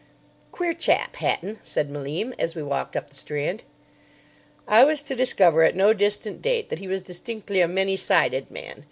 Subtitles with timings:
[0.51, 3.63] "Queer chap, Hatton," said Malim as we walked up the Strand.
[4.67, 8.49] I was to discover at no distant date that he was distinctly a many sided
[8.49, 8.77] man.